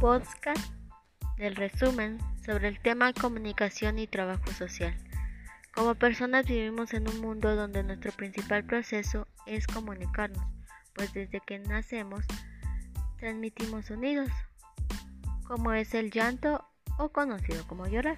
podcast 0.00 0.72
del 1.38 1.56
resumen 1.56 2.18
sobre 2.46 2.68
el 2.68 2.80
tema 2.80 3.12
comunicación 3.12 3.98
y 3.98 4.06
trabajo 4.06 4.52
social. 4.52 4.96
Como 5.74 5.96
personas 5.96 6.46
vivimos 6.46 6.94
en 6.94 7.08
un 7.08 7.20
mundo 7.20 7.56
donde 7.56 7.82
nuestro 7.82 8.12
principal 8.12 8.64
proceso 8.64 9.26
es 9.46 9.66
comunicarnos, 9.66 10.46
pues 10.94 11.12
desde 11.12 11.40
que 11.40 11.58
nacemos 11.58 12.24
transmitimos 13.18 13.86
sonidos, 13.86 14.28
como 15.48 15.72
es 15.72 15.92
el 15.94 16.12
llanto 16.12 16.64
o 16.98 17.08
conocido 17.08 17.66
como 17.66 17.88
llorar. 17.88 18.16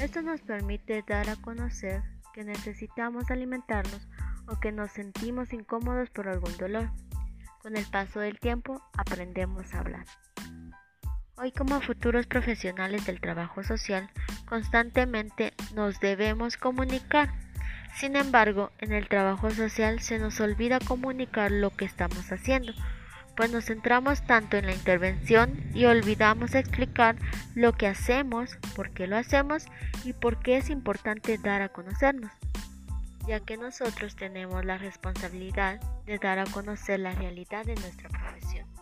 Esto 0.00 0.22
nos 0.22 0.40
permite 0.42 1.02
dar 1.06 1.28
a 1.28 1.36
conocer 1.36 2.04
que 2.34 2.44
necesitamos 2.44 3.32
alimentarnos 3.32 4.06
o 4.46 4.60
que 4.60 4.70
nos 4.70 4.92
sentimos 4.92 5.52
incómodos 5.52 6.08
por 6.10 6.28
algún 6.28 6.56
dolor. 6.56 6.92
Con 7.62 7.76
el 7.76 7.86
paso 7.86 8.20
del 8.20 8.38
tiempo 8.38 8.80
aprendemos 8.96 9.74
a 9.74 9.80
hablar. 9.80 10.06
Hoy 11.42 11.52
como 11.52 11.80
futuros 11.80 12.26
profesionales 12.26 13.06
del 13.06 13.18
trabajo 13.18 13.62
social, 13.62 14.10
constantemente 14.44 15.54
nos 15.74 15.98
debemos 15.98 16.58
comunicar. 16.58 17.30
Sin 17.94 18.14
embargo, 18.14 18.72
en 18.78 18.92
el 18.92 19.08
trabajo 19.08 19.50
social 19.50 20.00
se 20.00 20.18
nos 20.18 20.38
olvida 20.38 20.80
comunicar 20.80 21.50
lo 21.50 21.70
que 21.70 21.86
estamos 21.86 22.30
haciendo, 22.30 22.74
pues 23.36 23.50
nos 23.50 23.64
centramos 23.64 24.22
tanto 24.26 24.58
en 24.58 24.66
la 24.66 24.74
intervención 24.74 25.58
y 25.72 25.86
olvidamos 25.86 26.54
explicar 26.54 27.16
lo 27.54 27.72
que 27.72 27.86
hacemos, 27.86 28.58
por 28.76 28.90
qué 28.90 29.06
lo 29.06 29.16
hacemos 29.16 29.64
y 30.04 30.12
por 30.12 30.40
qué 30.40 30.58
es 30.58 30.68
importante 30.68 31.38
dar 31.38 31.62
a 31.62 31.70
conocernos, 31.70 32.32
ya 33.26 33.40
que 33.40 33.56
nosotros 33.56 34.14
tenemos 34.14 34.66
la 34.66 34.76
responsabilidad 34.76 35.80
de 36.04 36.18
dar 36.18 36.38
a 36.38 36.44
conocer 36.44 37.00
la 37.00 37.12
realidad 37.12 37.64
de 37.64 37.76
nuestra 37.76 38.10
profesión. 38.10 38.79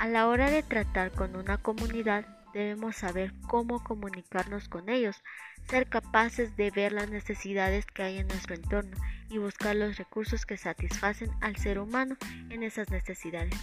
A 0.00 0.08
la 0.08 0.28
hora 0.28 0.50
de 0.50 0.62
tratar 0.62 1.12
con 1.12 1.36
una 1.36 1.58
comunidad 1.58 2.24
debemos 2.54 2.96
saber 2.96 3.34
cómo 3.46 3.84
comunicarnos 3.84 4.66
con 4.66 4.88
ellos, 4.88 5.22
ser 5.68 5.88
capaces 5.88 6.56
de 6.56 6.70
ver 6.70 6.92
las 6.92 7.10
necesidades 7.10 7.84
que 7.84 8.04
hay 8.04 8.16
en 8.16 8.26
nuestro 8.28 8.54
entorno 8.54 8.96
y 9.28 9.36
buscar 9.36 9.76
los 9.76 9.98
recursos 9.98 10.46
que 10.46 10.56
satisfacen 10.56 11.30
al 11.42 11.56
ser 11.56 11.78
humano 11.78 12.16
en 12.48 12.62
esas 12.62 12.88
necesidades. 12.88 13.54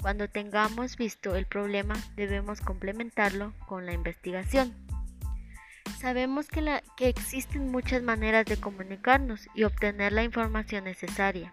Cuando 0.00 0.28
tengamos 0.28 0.96
visto 0.96 1.34
el 1.34 1.46
problema 1.46 1.96
debemos 2.14 2.60
complementarlo 2.60 3.52
con 3.66 3.84
la 3.84 3.92
investigación. 3.92 4.72
Sabemos 5.98 6.46
que, 6.46 6.80
existen 7.00 7.72
muchas 7.72 8.04
maneras 8.04 8.46
de 8.46 8.56
comunicarnos 8.56 9.48
y 9.52 9.64
obtener 9.64 10.12
la 10.12 10.22
información 10.22 10.84
necesaria. 10.84 11.52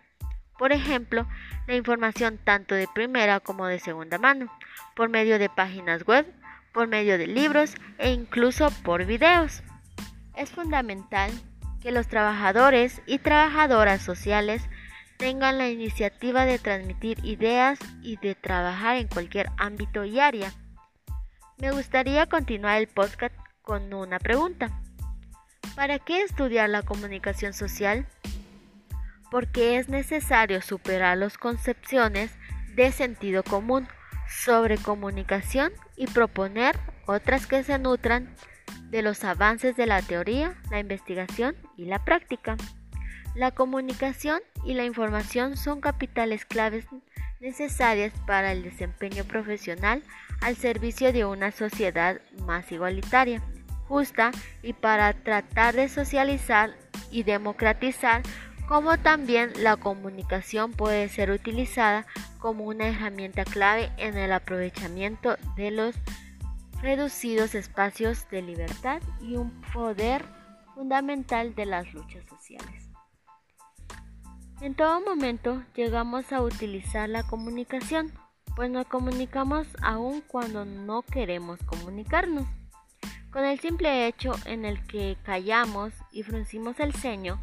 Por 0.59 0.73
ejemplo, 0.73 1.25
la 1.67 1.75
información 1.75 2.37
tanto 2.37 2.75
de 2.75 2.89
primera 2.93 3.39
como 3.39 3.65
de 3.65 3.79
segunda 3.79 4.17
mano, 4.17 4.51
por 4.93 5.07
medio 5.07 5.39
de 5.39 5.47
páginas 5.47 6.05
web, 6.05 6.31
por 6.73 6.87
medio 6.87 7.17
de 7.17 7.27
libros 7.27 7.75
e 7.97 8.11
incluso 8.11 8.69
por 8.83 9.05
videos. 9.05 9.63
Es 10.35 10.51
fundamental 10.51 11.31
que 11.81 11.93
los 11.93 12.09
trabajadores 12.09 13.01
y 13.05 13.19
trabajadoras 13.19 14.01
sociales 14.01 14.61
tengan 15.17 15.57
la 15.57 15.69
iniciativa 15.69 16.43
de 16.43 16.59
transmitir 16.59 17.23
ideas 17.23 17.79
y 18.01 18.17
de 18.17 18.35
trabajar 18.35 18.97
en 18.97 19.07
cualquier 19.07 19.49
ámbito 19.57 20.03
y 20.03 20.19
área. 20.19 20.51
Me 21.57 21.71
gustaría 21.71 22.25
continuar 22.25 22.79
el 22.79 22.87
podcast 22.87 23.35
con 23.61 23.93
una 23.93 24.19
pregunta. 24.19 24.81
¿Para 25.75 25.99
qué 25.99 26.23
estudiar 26.23 26.69
la 26.69 26.81
comunicación 26.81 27.53
social? 27.53 28.05
Porque 29.31 29.77
es 29.77 29.89
necesario 29.89 30.61
superar 30.61 31.17
las 31.17 31.37
concepciones 31.37 32.31
de 32.75 32.91
sentido 32.91 33.43
común 33.43 33.87
sobre 34.27 34.77
comunicación 34.77 35.71
y 35.95 36.07
proponer 36.07 36.77
otras 37.05 37.47
que 37.47 37.63
se 37.63 37.79
nutran 37.79 38.35
de 38.89 39.01
los 39.01 39.23
avances 39.23 39.75
de 39.75 39.85
la 39.85 40.01
teoría, 40.01 40.55
la 40.69 40.79
investigación 40.79 41.55
y 41.77 41.85
la 41.85 42.03
práctica. 42.03 42.57
La 43.35 43.51
comunicación 43.51 44.41
y 44.65 44.73
la 44.73 44.85
información 44.85 45.57
son 45.57 45.81
capitales 45.81 46.45
claves 46.45 46.85
necesarias 47.39 48.13
para 48.25 48.51
el 48.51 48.63
desempeño 48.63 49.23
profesional 49.23 50.03
al 50.41 50.55
servicio 50.55 51.13
de 51.13 51.25
una 51.25 51.51
sociedad 51.51 52.21
más 52.45 52.71
igualitaria, 52.71 53.41
justa 53.87 54.31
y 54.61 54.73
para 54.73 55.13
tratar 55.13 55.75
de 55.75 55.89
socializar 55.89 56.75
y 57.11 57.23
democratizar 57.23 58.21
como 58.69 58.99
también 58.99 59.51
la 59.63 59.77
comunicación 59.77 60.73
puede 60.73 61.09
ser 61.09 61.31
utilizada 61.31 62.05
como 62.37 62.65
una 62.65 62.87
herramienta 62.87 63.43
clave 63.43 63.91
en 63.97 64.15
el 64.15 64.31
aprovechamiento 64.31 65.37
de 65.55 65.71
los 65.71 65.95
reducidos 66.79 67.55
espacios 67.55 68.29
de 68.29 68.43
libertad 68.43 69.01
y 69.21 69.37
un 69.37 69.59
poder 69.73 70.23
fundamental 70.75 71.55
de 71.55 71.65
las 71.65 71.91
luchas 71.95 72.23
sociales. 72.29 72.91
En 74.61 74.75
todo 74.75 75.01
momento 75.01 75.63
llegamos 75.73 76.31
a 76.31 76.43
utilizar 76.43 77.09
la 77.09 77.23
comunicación, 77.23 78.13
pues 78.55 78.69
nos 78.69 78.85
comunicamos 78.85 79.65
aun 79.81 80.21
cuando 80.21 80.63
no 80.63 81.01
queremos 81.01 81.59
comunicarnos. 81.65 82.45
Con 83.31 83.45
el 83.45 83.59
simple 83.59 84.05
hecho 84.05 84.35
en 84.45 84.63
el 84.63 84.85
que 84.85 85.17
callamos 85.23 85.91
y 86.11 86.21
fruncimos 86.21 86.79
el 86.79 86.93
ceño, 86.93 87.41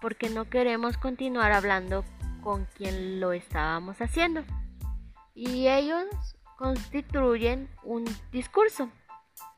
porque 0.00 0.30
no 0.30 0.48
queremos 0.48 0.96
continuar 0.96 1.52
hablando 1.52 2.04
con 2.42 2.66
quien 2.76 3.20
lo 3.20 3.32
estábamos 3.32 4.00
haciendo. 4.00 4.42
Y 5.34 5.68
ellos 5.68 6.06
constituyen 6.56 7.68
un 7.84 8.04
discurso. 8.32 8.90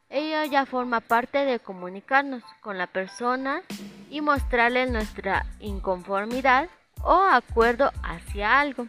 Ello 0.09 0.45
ya 0.45 0.67
forma 0.67 1.01
parte 1.01 1.45
de 1.45 1.61
comunicarnos 1.61 2.43
con 2.61 2.79
la 2.79 2.89
persona 2.89 3.63
y 4.11 4.21
mostrarle 4.21 4.87
nuestra 4.91 5.47
inconformidad 5.61 6.69
o 7.03 7.15
acuerdo 7.15 7.93
hacia 8.03 8.61
algo. 8.61 8.87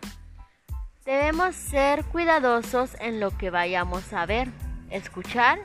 Debemos 1.06 1.56
ser 1.56 2.04
cuidadosos 2.06 2.96
en 3.00 3.20
lo 3.20 3.36
que 3.38 3.50
vayamos 3.50 4.14
a 4.14 4.26
ver, 4.26 4.50
escuchar 4.90 5.60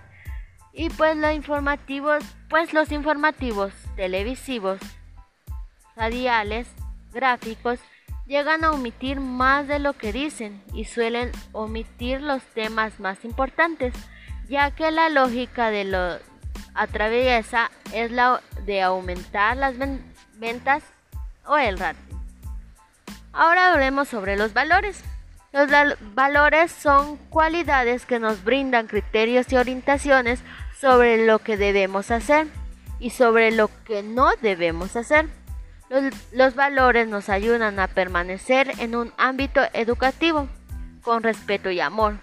y 0.72 0.90
pues 0.90 1.16
los 1.16 1.32
informativos, 1.32 2.22
pues 2.48 2.74
los 2.74 2.92
informativos 2.92 3.72
televisivos 3.96 4.78
radiales, 5.96 6.68
gráficos, 7.12 7.80
llegan 8.26 8.64
a 8.64 8.72
omitir 8.72 9.20
más 9.20 9.66
de 9.66 9.78
lo 9.78 9.94
que 9.94 10.12
dicen 10.12 10.62
y 10.74 10.84
suelen 10.84 11.32
omitir 11.52 12.20
los 12.20 12.42
temas 12.42 13.00
más 13.00 13.24
importantes, 13.24 13.94
ya 14.48 14.70
que 14.70 14.90
la 14.90 15.08
lógica 15.08 15.70
de 15.70 15.84
lo 15.84 16.18
atraviesa 16.74 17.70
es 17.92 18.10
la 18.10 18.42
de 18.64 18.82
aumentar 18.82 19.56
las 19.56 19.74
ventas 20.38 20.82
o 21.46 21.56
el 21.56 21.78
rating. 21.78 22.16
Ahora 23.32 23.72
hablemos 23.72 24.08
sobre 24.08 24.36
los 24.36 24.52
valores. 24.52 25.02
Los 25.52 25.70
valores 26.14 26.72
son 26.72 27.16
cualidades 27.30 28.04
que 28.04 28.18
nos 28.18 28.44
brindan 28.44 28.88
criterios 28.88 29.50
y 29.52 29.56
orientaciones 29.56 30.40
sobre 30.78 31.24
lo 31.26 31.38
que 31.38 31.56
debemos 31.56 32.10
hacer 32.10 32.46
y 32.98 33.10
sobre 33.10 33.52
lo 33.52 33.70
que 33.84 34.02
no 34.02 34.30
debemos 34.42 34.96
hacer. 34.96 35.28
Los, 36.32 36.54
valores 36.54 37.06
nos 37.06 37.28
ayudan 37.28 37.78
a 37.78 37.86
permanecer 37.86 38.72
en 38.78 38.96
un 38.96 39.12
ámbito 39.16 39.60
educativo 39.72 40.48
con 41.02 41.22
respeto 41.22 41.70
y 41.70 41.80
amor, 41.80 42.18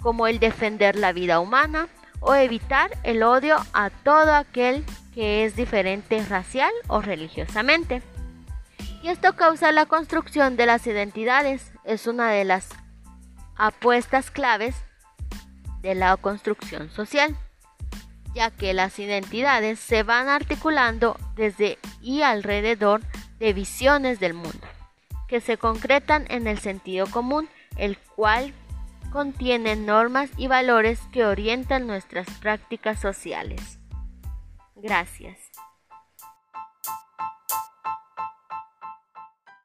como 0.00 0.26
el 0.26 0.38
defender 0.38 0.96
la 0.96 1.12
vida 1.12 1.40
humana 1.40 1.88
o 2.20 2.34
evitar 2.34 2.90
el 3.02 3.22
odio 3.22 3.58
a 3.74 3.90
todo 3.90 4.34
aquel 4.34 4.84
que 5.14 5.44
es 5.44 5.54
diferente 5.54 6.24
racial 6.24 6.72
o 6.86 7.02
religiosamente. 7.02 8.02
Y 9.02 9.08
esto 9.08 9.36
causa 9.36 9.70
la 9.70 9.86
construcción 9.86 10.56
de 10.56 10.66
las 10.66 10.86
identidades. 10.86 11.72
Es 11.84 12.06
una 12.06 12.30
de 12.30 12.44
las 12.44 12.70
apuestas 13.56 14.30
claves 14.30 14.74
de 15.82 15.94
la 15.94 16.16
construcción 16.16 16.90
social 16.90 17.36
ya 18.34 18.50
que 18.50 18.72
las 18.72 18.98
identidades 18.98 19.80
se 19.80 20.02
van 20.02 20.28
articulando 20.28 21.16
desde 21.38 21.78
y 22.02 22.20
alrededor 22.20 23.00
de 23.38 23.54
visiones 23.54 24.20
del 24.20 24.34
mundo, 24.34 24.66
que 25.28 25.40
se 25.40 25.56
concretan 25.56 26.26
en 26.28 26.46
el 26.46 26.58
sentido 26.58 27.06
común, 27.06 27.48
el 27.78 27.96
cual 27.96 28.52
contiene 29.10 29.76
normas 29.76 30.30
y 30.36 30.48
valores 30.48 31.00
que 31.12 31.24
orientan 31.24 31.86
nuestras 31.86 32.28
prácticas 32.40 33.00
sociales. 33.00 33.78
Gracias. 34.76 35.38